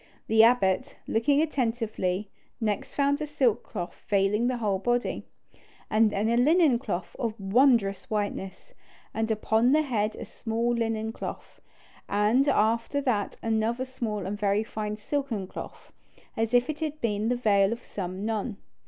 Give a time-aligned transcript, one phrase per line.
[0.25, 5.27] The abbot, looking attentively, next found a silk cloth veiling the whole body,
[5.91, 8.73] and then a linen cloth of wondrous whiteness,
[9.13, 11.61] and upon the head a small linen cloth,
[12.09, 15.93] and after that another small and very fine silken cloth,
[16.35, 18.57] as if it had been the veil of some nun.